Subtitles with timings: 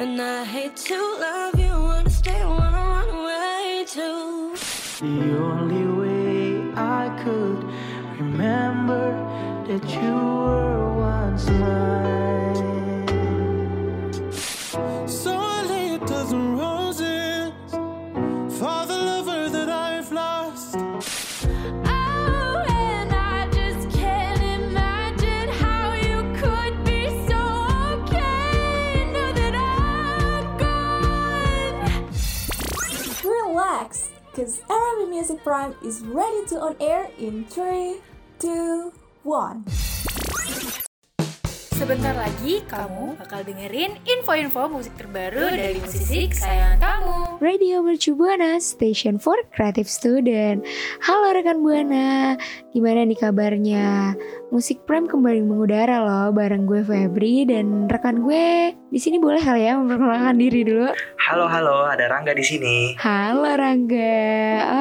[0.00, 4.54] And I hate to love you, wanna stay, wanna run away too.
[5.00, 7.64] The only way I could
[8.16, 9.10] remember
[9.66, 11.97] that you were once mine.
[33.78, 38.02] Relax, because Arabic Music Prime is ready to on air in 3,
[38.42, 38.90] 2,
[39.22, 39.62] 1.
[41.78, 47.22] Sebentar lagi kamu bakal dengerin info-info musik terbaru dari musisi kesayangan kamu.
[47.38, 50.66] Radio Mercu Buana, Station for Creative Student.
[51.06, 52.34] Halo rekan Buana,
[52.74, 54.18] gimana nih kabarnya?
[54.50, 58.74] Musik Prime kembali mengudara loh bareng gue Febri dan rekan gue.
[58.90, 60.90] Di sini boleh kali ya memperkenalkan diri dulu.
[61.30, 62.98] Halo halo, ada Rangga di sini.
[62.98, 64.18] Halo Rangga.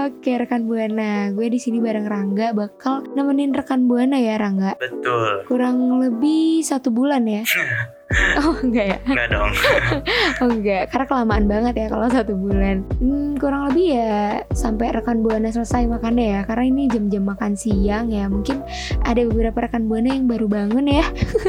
[0.09, 4.73] Oke rekan Buana, gue di sini bareng Rangga bakal nemenin rekan Buana ya Rangga.
[4.81, 5.45] Betul.
[5.45, 7.45] Kurang lebih satu bulan ya.
[8.39, 8.97] Oh enggak ya?
[9.03, 9.51] Enggak dong.
[10.43, 12.85] Oh enggak, karena kelamaan banget ya kalau satu bulan.
[13.01, 18.13] Hmm, kurang lebih ya sampai rekan buana selesai makannya ya, karena ini jam-jam makan siang
[18.13, 18.29] ya.
[18.29, 18.61] Mungkin
[19.03, 21.05] ada beberapa rekan buana yang baru bangun ya,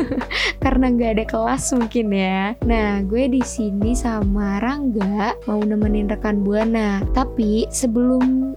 [0.65, 2.57] karena nggak ada kelas mungkin ya.
[2.65, 7.05] Nah, gue di sini sama Rangga mau nemenin rekan buana.
[7.13, 8.57] Tapi sebelum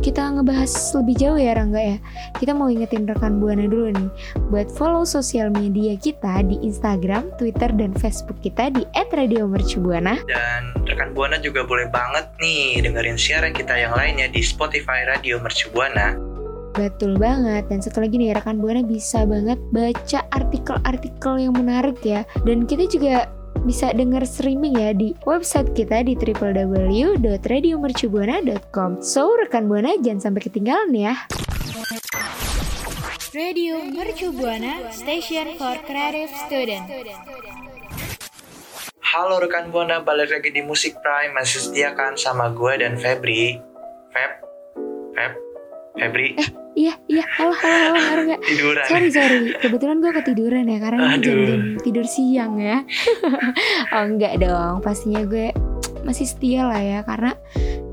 [0.00, 1.98] kita ngebahas lebih jauh ya Rangga ya.
[2.40, 4.08] Kita mau ingetin rekan Buana dulu nih
[4.48, 10.24] buat follow sosial media kita di Instagram, Twitter, dan Facebook kita di @radiomercubuana.
[10.24, 15.36] Dan rekan Buana juga boleh banget nih dengerin siaran kita yang lainnya di Spotify Radio
[15.36, 16.16] Mercu Buana.
[16.72, 17.68] Betul banget.
[17.68, 22.24] Dan satu lagi nih rekan Buana bisa banget baca artikel-artikel yang menarik ya.
[22.48, 23.28] Dan kita juga
[23.62, 29.02] bisa denger streaming ya di website kita di www.radiomercubuana.com.
[29.02, 31.14] So rekan Buana jangan sampai ketinggalan ya.
[33.32, 36.84] Radio Mercu Buana, Station for Creative Student.
[39.00, 43.56] Halo rekan Buana, balik lagi di Musik Prime masih sediakan sama gue dan Febri.
[44.12, 44.32] Feb,
[45.16, 45.32] Feb,
[45.96, 46.36] Febri,
[46.72, 47.24] Iya, iya.
[47.36, 48.36] Halo, halo, halo, Rangga.
[48.48, 48.84] tiduran.
[48.88, 49.38] Sorry, sorry.
[49.60, 51.24] Kebetulan gue ketiduran ya karena ini Aduh.
[51.24, 52.78] jam-jam tidur siang ya.
[53.94, 55.52] oh enggak dong, pastinya gue
[56.02, 57.36] masih setia lah ya karena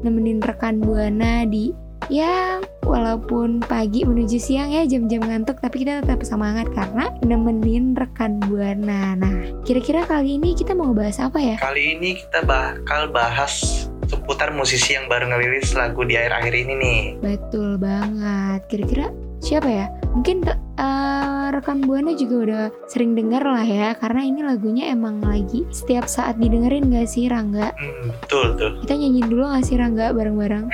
[0.01, 1.75] nemenin rekan buana di
[2.09, 2.57] ya
[2.89, 9.13] walaupun pagi menuju siang ya jam-jam ngantuk tapi kita tetap semangat karena nemenin rekan buana.
[9.13, 9.33] Nah,
[9.67, 11.55] kira-kira kali ini kita mau bahas apa ya?
[11.61, 13.78] Kali ini kita bakal bahas
[14.09, 17.01] seputar musisi yang baru ngerilis lagu di akhir-akhir ini nih.
[17.21, 18.65] Betul banget.
[18.65, 19.85] Kira-kira siapa ya?
[20.09, 25.69] Mungkin eh, rekan buana juga udah sering denger lah ya, karena ini lagunya emang lagi
[25.69, 27.69] setiap saat didengerin gak sih Rangga?
[27.77, 28.71] Hmm, betul tuh.
[28.83, 30.65] Kita nyanyiin dulu gak sih Rangga bareng-bareng?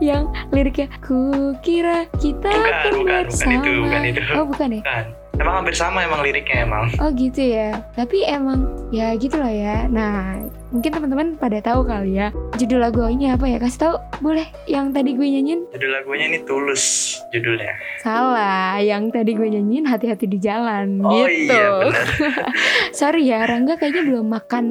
[0.00, 4.20] Yang liriknya Ku kira kita Bukan, akan bukan, bukan itu, bukan itu.
[4.32, 4.82] Oh bukan ya?
[4.84, 5.06] Kan,
[5.40, 6.92] emang hampir sama emang liriknya emang.
[7.00, 10.36] Oh gitu ya Tapi emang ya gitu lah ya Nah
[10.70, 12.28] mungkin teman-teman pada tahu kali ya
[12.60, 13.56] Judul lagu ini apa ya?
[13.56, 17.72] Kasih tahu boleh yang tadi gue nyanyiin Judul lagunya ini Tulus judulnya.
[18.02, 21.54] Salah, yang tadi gue nyanyiin hati-hati di jalan Oh gitu.
[21.54, 22.06] iya benar.
[22.98, 24.64] Sorry ya, Rangga kayaknya belum makan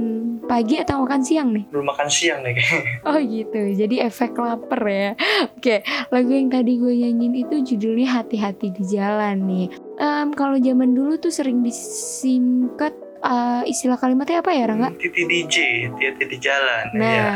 [0.46, 1.64] pagi atau makan siang nih.
[1.72, 2.84] Belum makan siang nih kayaknya.
[3.10, 5.12] Oh gitu, jadi efek lapar ya.
[5.56, 5.82] Oke,
[6.12, 9.68] lagu yang tadi gue nyanyiin itu judulnya hati-hati di jalan nih.
[10.00, 14.96] Em, kalau zaman dulu tuh sering disingkat eh, istilah kalimatnya apa ya Rangga?
[14.96, 15.56] Titi DJ,
[15.92, 16.86] Titi di jalan.
[16.96, 17.28] Nah, Iya.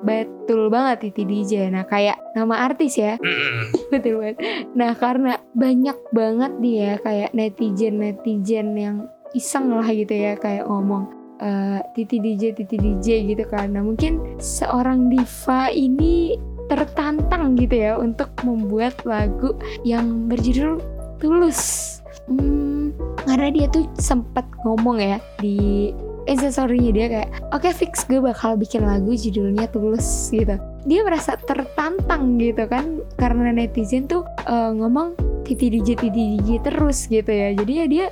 [0.00, 1.68] betul banget Titi DJ.
[1.68, 3.20] Nah, kayak nama artis ya.
[3.20, 3.68] Mm-mm.
[3.92, 4.36] Betul banget.
[4.72, 8.96] Nah karena banyak banget dia kayak netizen netizen yang
[9.32, 13.76] iseng lah gitu ya kayak ngomong eh, titi DJ titi DJ gitu kan.
[13.76, 16.32] Nah mungkin seorang diva ini
[16.66, 19.52] tertantang gitu ya untuk membuat lagu
[19.84, 20.80] yang berjudul
[21.16, 21.95] Tulus.
[22.26, 22.90] Hmm,
[23.22, 25.90] karena dia tuh sempat ngomong ya di
[26.26, 32.34] instastory-nya dia kayak oke fix gue bakal bikin lagu judulnya Tulus gitu dia merasa tertantang
[32.42, 35.14] gitu kan karena netizen tuh eh, ngomong
[35.46, 38.06] titi DJ titi DJ terus gitu ya jadi ya dia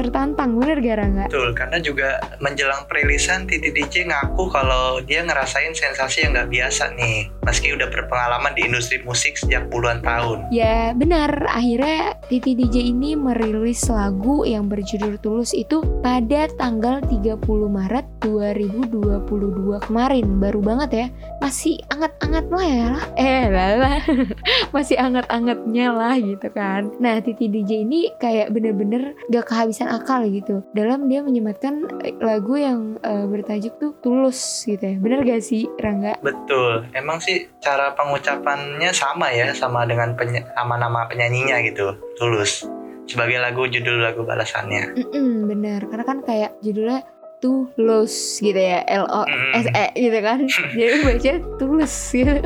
[0.00, 1.24] tertantang bener gak Rangga?
[1.28, 2.08] Betul, karena juga
[2.40, 7.28] menjelang perilisan Titi DJ ngaku kalau dia ngerasain sensasi yang nggak biasa nih.
[7.44, 10.48] Meski udah berpengalaman di industri musik sejak puluhan tahun.
[10.52, 17.40] Ya benar, akhirnya Titi DJ ini merilis lagu yang berjudul Tulus itu pada tanggal 30
[17.66, 20.26] Maret 2022 kemarin.
[20.40, 21.06] Baru banget ya,
[21.40, 23.06] masih anget-anget lah ya lah.
[23.16, 23.92] Eh lala,
[24.74, 26.92] masih anget-angetnya lah gitu kan.
[27.00, 30.60] Nah Titi DJ ini kayak bener-bener gak kehabisan akal gitu.
[30.76, 34.96] Dalam dia menyematkan eh, lagu yang eh, bertajuk tuh Tulus gitu ya.
[34.98, 36.18] Bener gak sih Rangga?
[36.20, 42.64] Betul, emang sih cara pengucapannya sama ya sama dengan penye- sama nama penyanyinya gitu, Tulus.
[43.04, 44.94] Sebagai lagu judul lagu balasannya.
[44.94, 47.02] Mm-mm, bener, karena kan kayak judulnya
[47.40, 49.24] tulus gitu ya, L O
[49.56, 50.44] S E gitu kan,
[50.78, 52.38] jadi baca tulus gitu.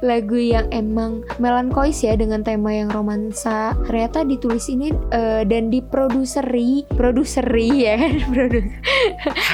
[0.00, 3.74] Lagu yang emang melankolis ya dengan tema yang romansa.
[3.84, 8.70] Ternyata ditulis ini eh, dan diproduseri, produseri ya kan, produ-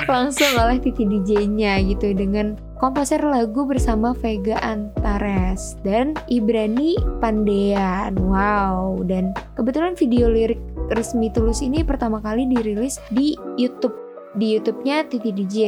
[0.04, 8.18] langsung oleh Titi DJ-nya gitu dengan komposer lagu bersama Vega Antares dan Ibrani Pandean.
[8.18, 10.58] Wow, dan kebetulan video lirik
[10.92, 14.04] resmi Tulus ini pertama kali dirilis di YouTube
[14.34, 15.58] di YouTube-nya Titi DJ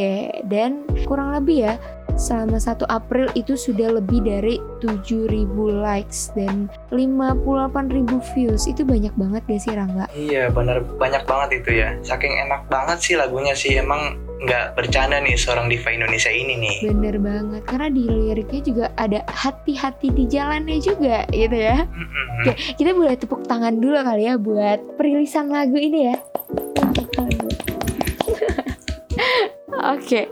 [0.51, 1.75] dan kurang lebih ya
[2.17, 5.47] selama 1 April itu sudah lebih dari 7000
[5.85, 10.07] likes dan 58.000 views itu banyak banget gak sih Rangga?
[10.17, 11.95] Iya, bener banyak banget itu ya.
[12.03, 16.77] Saking enak banget sih lagunya sih emang nggak bercanda nih seorang diva Indonesia ini nih.
[16.93, 21.89] Bener banget karena di liriknya juga ada hati-hati di jalannya juga gitu ya.
[21.89, 22.27] Mm-mm.
[22.45, 26.17] Oke, kita boleh tepuk tangan dulu kali ya buat perilisan lagu ini ya.
[29.87, 30.27] Oke,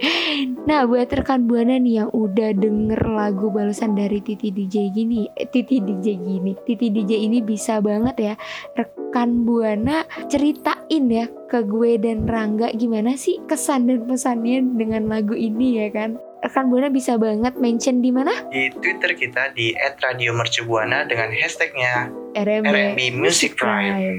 [0.67, 5.47] nah buat rekan buana nih yang udah denger lagu balasan dari Titi DJ gini, eh,
[5.47, 8.35] Titi DJ gini, Titi DJ ini bisa banget ya
[8.75, 15.39] rekan buana ceritain ya ke gue dan Rangga gimana sih kesan dan pesannya dengan lagu
[15.39, 16.19] ini ya kan?
[16.43, 18.35] Rekan buana bisa banget mention di mana?
[18.51, 24.19] Di Twitter kita di @radiomercubuana dengan hashtagnya RMB, RMB Music Prime.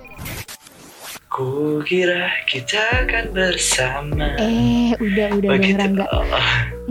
[1.31, 4.35] Ku kira kita akan bersama.
[4.35, 5.79] Eh, udah udah dong Begitu.
[5.79, 6.05] Rangga.
[6.11, 6.27] Oh,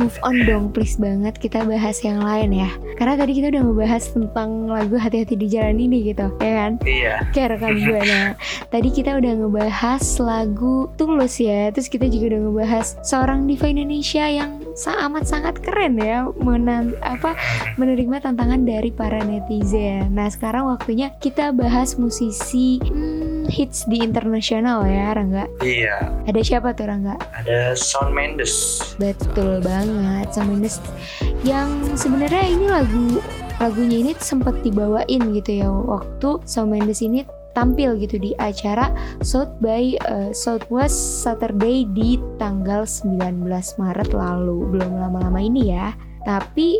[0.01, 2.73] Move on dong please banget kita bahas yang lain ya.
[2.97, 6.73] Karena tadi kita udah ngebahas tentang lagu hati-hati di jalan ini gitu, ya kan?
[6.89, 7.21] iya.
[7.37, 8.21] Kayak rekan buana.
[8.73, 11.69] Tadi kita udah ngebahas lagu Tulus ya.
[11.77, 17.37] Terus kita juga udah ngebahas seorang diva Indonesia yang amat sangat keren ya menan apa
[17.77, 20.17] menerima tantangan dari para netizen.
[20.17, 23.20] Nah, sekarang waktunya kita bahas musisi hmm,
[23.51, 25.51] hits di internasional ya, Rangga.
[25.61, 26.09] Iya.
[26.31, 27.19] Ada siapa tuh Rangga?
[27.35, 28.81] Ada Shawn Mendes.
[28.97, 30.79] Betul banget sama Mendes
[31.47, 33.07] yang sebenarnya ini lagu
[33.61, 37.25] lagunya ini sempat dibawain gitu ya waktu Shawn Mendes ini
[37.57, 38.93] tampil gitu di acara
[39.25, 45.93] South by eh, Southwest Saturday di tanggal 19 Maret lalu belum lama-lama ini ya
[46.29, 46.79] tapi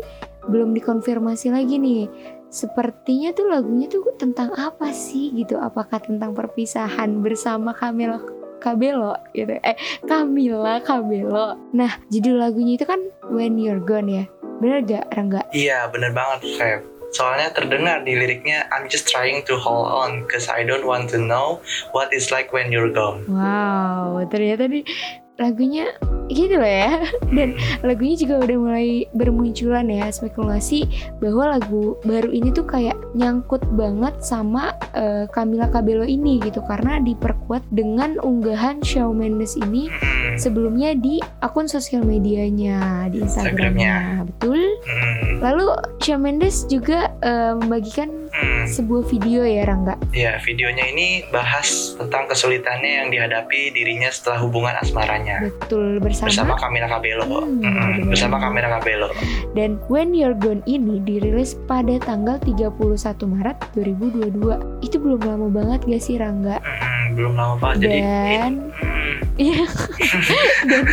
[0.49, 2.05] belum dikonfirmasi lagi nih
[2.51, 5.55] sepertinya tuh lagunya tuh tentang apa sih gitu?
[5.57, 8.19] Apakah tentang perpisahan bersama Camila
[8.59, 9.55] Cabello gitu?
[9.63, 11.55] Eh Camila Cabello.
[11.71, 12.99] Nah judul lagunya itu kan
[13.31, 14.25] When You're Gone ya.
[14.61, 15.41] Bener gak Rangga?
[15.57, 16.85] Iya, bener banget, Feb.
[17.11, 21.19] Soalnya terdengar di liriknya I'm just trying to hold on cause I don't want to
[21.19, 21.59] know
[21.91, 23.27] what it's like when you're gone.
[23.27, 24.87] wow ternyata nih
[25.35, 25.91] lagunya
[26.33, 27.05] gitu loh ya.
[27.37, 30.87] Dan lagunya juga udah mulai bermunculan ya spekulasi
[31.19, 36.61] bahwa lagu baru ini tuh kayak nyangkut banget sama eh, Camila Cabello ini gitu.
[36.65, 39.87] Karena diperkuat dengan unggahan Shawn Mendes ini
[40.37, 44.27] sebelumnya di akun sosial medianya di Instagramnya.
[44.27, 44.59] Betul?
[44.85, 45.67] Hmm, lalu
[46.01, 48.65] Shawn Mendes juga eh, membagikan hmm.
[48.67, 54.75] sebuah video ya Rangga Ya, videonya ini bahas tentang kesulitannya yang dihadapi dirinya setelah hubungan
[54.79, 57.25] asmaranya betul bersama bersama Camila Cabello.
[57.27, 58.47] Hmm, Hmm, bersama banget.
[58.47, 59.07] Camila Cabello.
[59.53, 62.71] Dan When You're Gone ini dirilis pada tanggal 31
[63.27, 64.83] Maret 2022.
[64.85, 66.59] Itu belum lama banget gak sih Rangga?
[66.63, 68.90] Hmm, belum lama banget jadi Dan hmm,
[69.41, 69.65] Iya.
[70.69, 70.83] dan,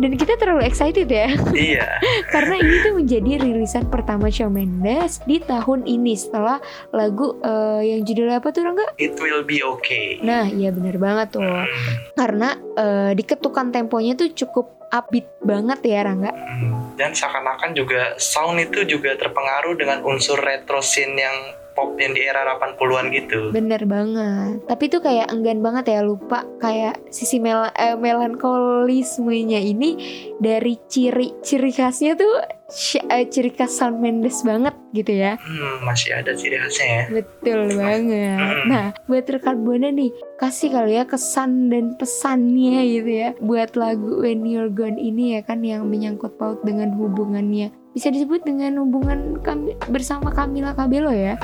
[0.00, 2.00] dan kita terlalu excited ya iya.
[2.32, 6.64] karena ini tuh menjadi rilisan pertama Shawn Mendes di tahun ini setelah
[6.96, 8.86] lagu eh, yang judulnya apa tuh Rangga?
[8.96, 10.22] It will be okay.
[10.22, 11.44] Nah, iya bener banget tuh.
[11.44, 11.66] Hmm,
[12.14, 16.32] Karena eh, diketukan temponya tuh cukup upbeat banget ya Rangga.
[16.32, 16.98] hmm.
[16.98, 21.36] Dan seakan-akan juga sound itu juga terpengaruh dengan unsur retro scene yang
[21.72, 23.50] pop yang di era 80-an gitu.
[23.54, 24.62] Bener banget.
[24.66, 29.90] Tapi tuh kayak enggan banget ya lupa kayak sisi mel eh, melankolismenya ini
[30.38, 32.34] dari ciri ciri khasnya tuh
[33.10, 35.38] eh, ciri khas Shawn Mendes banget gitu ya.
[35.38, 37.04] Hmm, masih ada ciri khasnya ya.
[37.22, 38.66] Betul banget.
[38.66, 40.10] Nah, buat rekan Buana nih,
[40.40, 45.40] kasih kali ya kesan dan pesannya gitu ya buat lagu When You're Gone ini ya
[45.44, 47.79] kan yang menyangkut paut dengan hubungannya.
[47.90, 51.34] Bisa disebut dengan hubungan kami bersama Camila Cabello ya.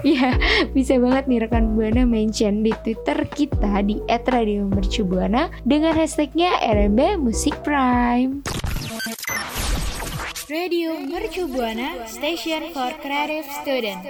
[0.00, 0.40] Iya,
[0.76, 7.52] bisa banget nih rekan Buana mention di Twitter kita di @radiomercubuana dengan hashtagnya RMB Musik
[7.60, 8.40] Prime.
[10.50, 14.00] Radio Mercu Buana, station for creative student.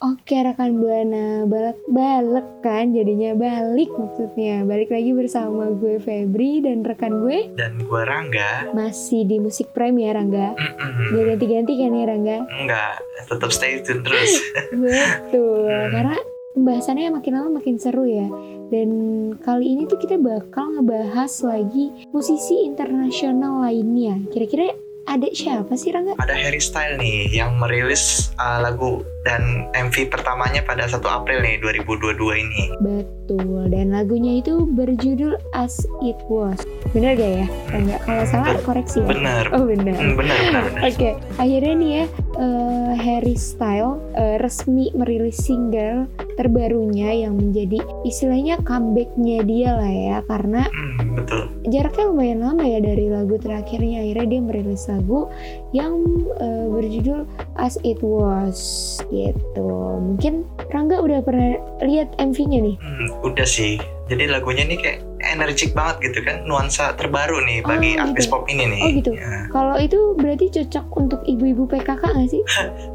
[0.00, 4.66] Oke rekan Buana, balik-balik kan jadinya balik maksudnya.
[4.66, 9.94] Balik lagi bersama gue Febri dan rekan gue Dan gua Rangga, masih di Musik Prime
[9.94, 10.58] ya Rangga.
[10.58, 12.38] mm-mm, Gak ganti-ganti kan ya Rangga?
[12.50, 14.32] enggak, tetap stay tune terus.
[14.74, 16.18] Betul, karena
[16.54, 18.26] pembahasannya makin lama makin seru ya.
[18.64, 18.90] Dan
[19.38, 24.18] kali ini tuh kita bakal ngebahas lagi musisi internasional lainnya.
[24.32, 26.16] Kira-kira ada siapa sih Rangga?
[26.18, 31.60] Ada Harry Style nih yang merilis uh, lagu dan MV pertamanya pada 1 April nih
[31.60, 32.62] 2022 ini.
[32.80, 36.60] Betul, dan lagunya itu berjudul As It Was.
[36.92, 37.46] Bener gak ya?
[37.72, 39.08] Enggak, kalau salah koreksi ya.
[39.08, 39.44] Bener.
[39.52, 39.96] Oh bener.
[39.96, 40.82] Hmm, benar, benar, benar.
[40.88, 42.04] Oke, akhirnya nih ya
[42.34, 50.18] eh, Harry Style eh, resmi merilis single terbarunya yang menjadi istilahnya comebacknya dia lah ya
[50.26, 51.46] karena Hmm, betul.
[51.70, 55.30] jaraknya lumayan lama ya dari lagu terakhirnya akhirnya dia merilis lagu
[55.70, 55.94] yang
[56.38, 58.60] eh, berjudul As It Was
[59.08, 59.68] gitu.
[60.02, 60.42] Mungkin
[60.74, 62.76] Rangga udah pernah lihat MV-nya nih?
[62.82, 63.78] Hmm, udah sih.
[64.10, 68.32] Jadi lagunya nih kayak energik banget gitu kan, nuansa terbaru nih bagi Oh, artis gitu.
[68.32, 68.80] pop ini nih.
[68.80, 69.10] Oh gitu.
[69.12, 72.42] Ya, Kalau itu berarti cocok untuk ibu-ibu PKK nggak sih?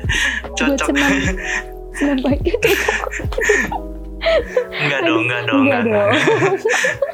[0.55, 0.87] Buat cocok.
[0.87, 1.11] senam
[1.97, 2.51] senam pagi
[4.79, 6.05] enggak dong, enggak dong, Enggak enggak.
[6.05, 6.11] dong.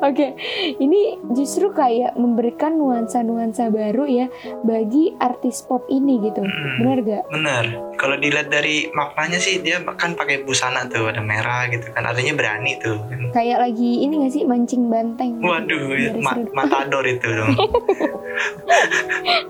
[0.00, 0.32] Oke,
[0.78, 4.26] ini justru kayak memberikan nuansa-nuansa baru ya
[4.64, 6.40] bagi artis pop ini gitu.
[6.40, 6.76] Hmm.
[6.80, 7.24] Benar gak?
[7.28, 7.64] Bener.
[7.98, 12.32] Kalau dilihat dari maknanya sih dia kan pakai busana tuh ada merah gitu kan, artinya
[12.38, 12.96] berani tuh.
[13.34, 15.42] Kayak lagi ini gak sih mancing banteng?
[15.42, 17.52] Waduh, Dari ma- matador itu dong.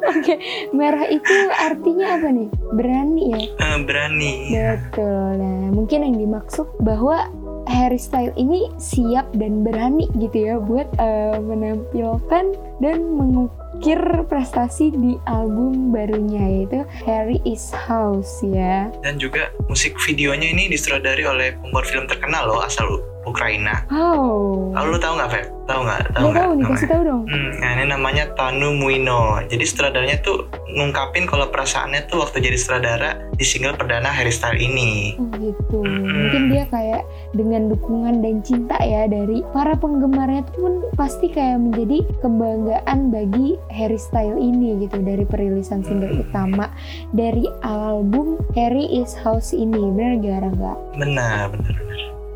[0.09, 0.35] Oke,
[0.73, 2.49] merah itu artinya apa nih?
[2.73, 3.41] Berani ya?
[3.61, 4.33] Eh, berani.
[4.51, 5.29] Betul.
[5.37, 7.29] Nah, mungkin yang dimaksud bahwa
[7.69, 12.45] Harry Style ini siap dan berani gitu ya buat eh, menampilkan
[12.81, 18.89] dan mengukir prestasi di album barunya yaitu Harry is House ya.
[19.05, 22.89] Dan juga musik videonya ini disutradari oleh pembuat film terkenal loh asal
[23.29, 23.85] Ukraina.
[23.89, 24.73] Oh.
[24.73, 25.47] Lalu lu tahu nggak, Feb?
[25.69, 26.01] Tahu nggak?
[26.17, 26.41] Tahu Gak nggak?
[26.41, 26.73] tahu nih, namanya?
[26.73, 27.23] kasih tahu dong.
[27.29, 29.21] Hmm, nah ini namanya Tanu Muino.
[29.45, 30.37] Jadi sutradaranya tuh
[30.71, 35.13] ngungkapin kalau perasaannya tuh waktu jadi sutradara di single perdana Harry Style ini.
[35.21, 35.85] Oh gitu.
[35.85, 36.09] Mm-mm.
[36.09, 41.61] Mungkin dia kayak dengan dukungan dan cinta ya dari para penggemarnya itu pun pasti kayak
[41.61, 46.73] menjadi kebanggaan bagi Harry Style ini gitu dari perilisan single utama
[47.13, 49.77] dari album Harry is House ini.
[49.93, 50.73] Benar gak Rangga?
[50.97, 51.75] Benar, benar,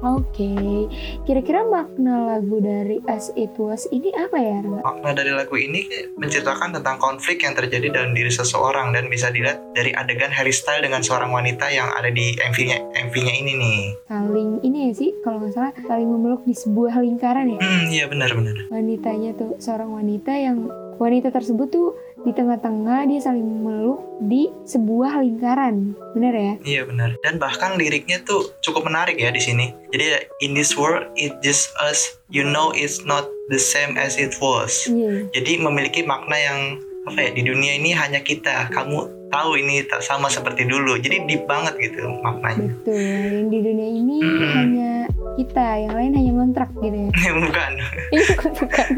[0.02, 0.50] Oke,
[1.22, 4.82] kira-kira makna lagu dari As It Was ini apa ya Rangga?
[4.82, 5.86] Makna dari lagu ini
[6.18, 10.82] menceritakan tentang konflik yang terjadi dalam diri seseorang dan bisa dilihat dari adegan Harry Style
[10.82, 13.80] dengan seorang wanita yang ada di MV-nya MV-nya ini nih.
[14.10, 17.58] Saling ini ya sih, kalau nggak salah saling memeluk di sebuah lingkaran ya.
[17.62, 18.58] Hmm, iya benar benar.
[18.74, 20.66] wanitanya tuh seorang wanita yang
[20.98, 27.10] wanita tersebut tuh di tengah-tengah dia saling memeluk di sebuah lingkaran bener ya Iya benar.
[27.20, 29.74] Dan bahkan liriknya tuh cukup menarik ya di sini.
[29.90, 30.06] Jadi
[30.40, 31.98] in this world it just us,
[32.28, 34.86] you know it's not the same as it was.
[34.86, 36.58] iya Jadi memiliki makna yang
[37.02, 38.70] apa ya di dunia ini hanya kita.
[38.70, 38.98] Kamu
[39.28, 40.94] tahu ini tak sama seperti dulu.
[40.96, 42.70] Jadi deep banget gitu maknanya.
[42.78, 44.52] betul yang di dunia ini Mm-mm.
[44.52, 44.90] hanya
[45.34, 47.10] kita yang lain hanya ngontrak gitu ya
[47.42, 47.72] Bukan.
[48.12, 48.88] Iya bukan bukan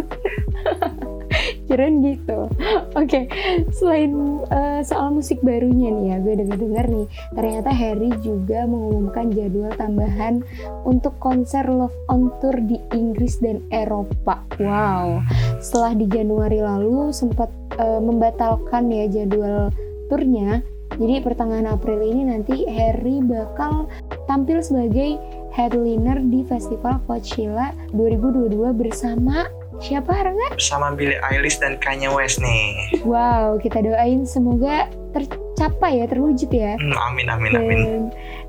[1.75, 2.47] kirain gitu.
[3.01, 3.27] Oke
[3.75, 9.75] selain eh, soal musik barunya nih ya gue dengar nih ternyata Harry juga mengumumkan jadwal
[9.75, 10.47] tambahan
[10.87, 14.47] untuk konser Love on Tour di Inggris dan Eropa.
[14.63, 15.27] Wow.
[15.59, 19.75] Setelah di Januari lalu sempat eh, membatalkan ya jadwal
[20.07, 20.63] turnya
[20.95, 23.91] jadi pertengahan April ini nanti Harry bakal
[24.31, 25.19] tampil sebagai
[25.51, 29.47] headliner di Festival Coachella 2022 bersama
[29.83, 30.55] siapa Rangga?
[30.55, 33.03] bersama Billie Eilish dan Kanye West nih.
[33.03, 36.75] Wow, kita doain semoga tercapai ya, terwujud ya.
[36.79, 37.79] Hmm, amin amin amin.
[37.79, 38.03] Dan,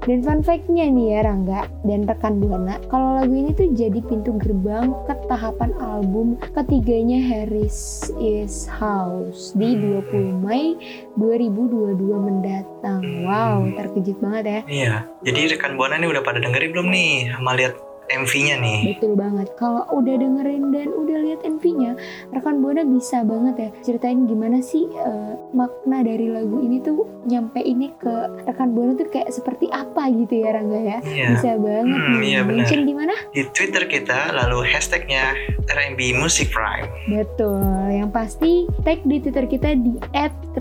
[0.06, 4.34] dan fun fact-nya nih ya Rangga dan rekan Buana, kalau lagu ini tuh jadi pintu
[4.42, 10.74] gerbang ke tahapan album ketiganya Harris is House di 20 Mei
[11.18, 13.02] 2022 mendatang.
[13.26, 14.60] Wow, terkejut banget ya.
[14.66, 14.96] Iya.
[15.22, 17.74] Jadi rekan buana nih udah pada dengerin belum nih sama lihat
[18.08, 18.80] MV-nya nih?
[18.96, 19.50] Betul banget.
[19.58, 21.98] Kalau udah dengerin dan udah lihat MV-nya,
[22.32, 27.60] rekan Buana bisa banget ya ceritain gimana sih eh, makna dari lagu ini tuh nyampe
[27.60, 28.14] ini ke
[28.46, 31.00] rekan Buana tuh kayak seperti apa gitu ya Rangga ya.
[31.06, 31.28] Iya.
[31.36, 32.66] Bisa banget Hmm, iya benar.
[32.66, 33.14] Mention di mana?
[33.34, 35.34] Di Twitter kita lalu hashtagnya
[35.72, 36.88] R&B Music Prime.
[37.10, 37.62] Betul.
[37.90, 38.52] Yang pasti
[38.86, 39.98] tag di Twitter kita di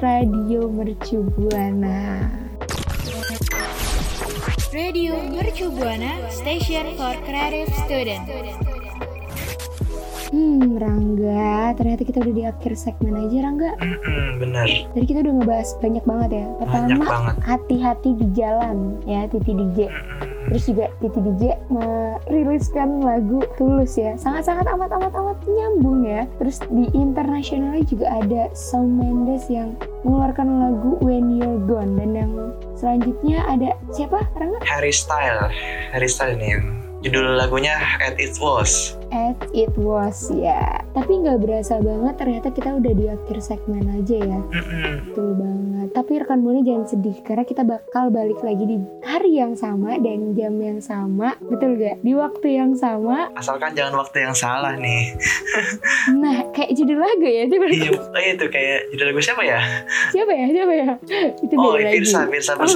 [0.01, 2.01] @radiomercubuana.
[4.75, 8.26] Radio Mercu Buana, Station for Creative Student.
[10.35, 13.71] Hmm, Rangga, ternyata kita udah di akhir segmen aja Rangga.
[13.78, 14.66] Hmm, bener.
[14.90, 16.47] Tadi kita udah ngebahas banyak banget ya.
[16.59, 17.35] Banyak Pertama, banget.
[17.47, 19.78] hati-hati di jalan ya Titi DJ.
[20.51, 24.15] Terus juga Titi DJ meriliskan lagu Tulus ya.
[24.19, 26.29] Sangat-sangat amat-amat-amat nyambung ya.
[26.41, 32.33] Terus di internasionalnya juga ada Shawn Mendes yang mengeluarkan lagu When You're Gone dan yang
[32.77, 34.21] selanjutnya ada siapa?
[34.37, 34.61] Rangga?
[34.69, 35.49] Harry Style.
[35.93, 36.65] Harry Style nih yang
[37.05, 38.97] judul lagunya At It Was.
[39.11, 40.61] As It Was ya.
[40.93, 44.41] Tapi nggak berasa banget ternyata kita udah di akhir segmen aja ya.
[45.03, 45.89] Betul banget.
[45.91, 50.33] Tapi rekan buana jangan sedih karena kita bakal balik lagi di hari yang sama dan
[50.33, 51.35] jam yang sama.
[51.41, 52.01] Betul gak?
[52.01, 53.29] Di waktu yang sama.
[53.35, 55.13] Asalkan jangan waktu yang salah nih.
[56.15, 57.49] Nah, kayak judul lagu ya.
[57.49, 59.61] Coba Iya, oh, itu kayak judul lagu siapa ya?
[60.11, 60.47] siapa ya?
[60.51, 60.87] Siapa ya?
[61.41, 61.97] Itu Oh, beda lagi.
[61.99, 62.67] Firsa, Firsa Oh.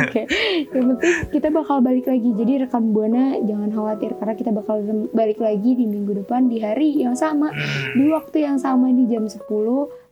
[0.00, 0.22] Oke.
[0.74, 2.30] Yang penting kita bakal balik lagi.
[2.34, 4.76] Jadi rekan buana jangan khawatir karena kita bakal
[5.10, 7.50] balik lagi di minggu depan di hari yang sama.
[7.50, 9.46] Hmm, Di waktu yang sama di jam 10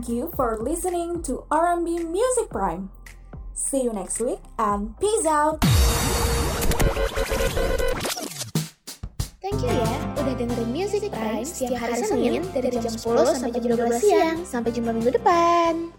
[0.03, 2.91] Thank you for listening to R&B Music Prime.
[3.55, 5.63] See you next week and peace out.
[9.39, 13.79] Thank you ya, udah dengerin Music Prime setiap hari Senin dari jam 10 sampai jam
[13.79, 14.37] 12 siang.
[14.43, 15.95] Sampai jumpa minggu depan.